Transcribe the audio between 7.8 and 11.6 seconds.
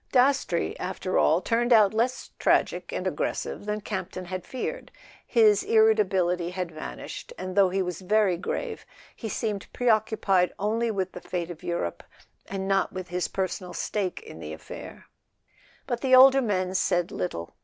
was very grave he seemed preoccupied only with the fate